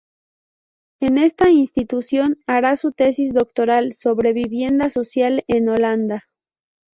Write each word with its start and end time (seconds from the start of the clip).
En 0.99 1.19
esta 1.19 1.51
institución 1.51 2.39
hará 2.47 2.75
su 2.75 2.91
tesis 2.91 3.35
doctoral 3.35 3.93
sobre 3.93 4.33
vivienda 4.33 4.89
social 4.89 5.43
en 5.47 5.69
Holanda. 5.69 6.23